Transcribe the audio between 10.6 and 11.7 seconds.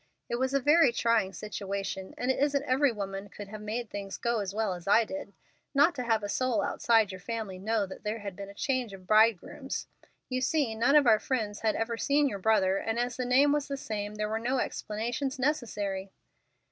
none of our friends